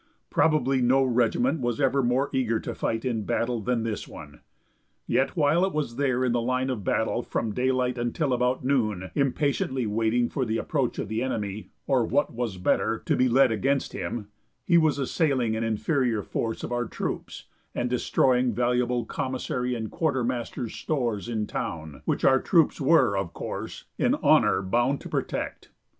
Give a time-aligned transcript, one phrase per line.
[0.31, 4.39] Probably no regiment was ever more eager to fight in battle than this one.
[5.05, 9.85] Yet while it was there in line of battle from daylight until about noon, impatiently
[9.85, 13.93] waiting for the approach of the enemy, or what was better, to be led against
[13.93, 14.29] him,
[14.65, 17.45] he was assailing an inferior force of our troops,
[17.75, 23.85] and destroying valuable commissary and quartermaster's stores in town, which our troops were, of course,
[23.99, 25.69] in honor bound to protect.